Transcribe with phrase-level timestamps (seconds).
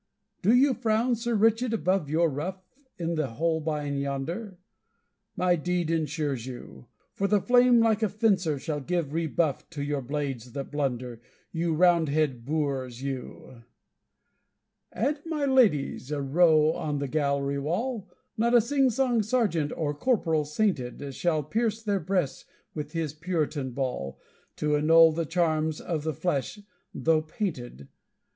[0.41, 2.63] Do you frown, Sir Richard, above your ruff,
[2.97, 4.57] In the Holbein yonder?
[5.35, 6.87] My deed ensures you!
[7.13, 11.75] For the flame like a fencer shall give rebuff To your blades that blunder, you
[11.75, 13.61] Roundhead boors, you!
[14.91, 19.93] And my ladies, a row on the gallery wall, Not a sing song sergeant or
[19.93, 24.19] corporal sainted Shall pierce their breasts with his Puritan ball,
[24.55, 26.57] To annul the charms of the flesh,
[26.91, 27.87] though painted!